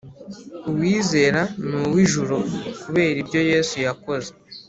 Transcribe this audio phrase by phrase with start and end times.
[0.69, 2.37] Uwizera ni uw’ Ijuru,
[2.83, 4.29] kubera ibyo Yesu yakoze,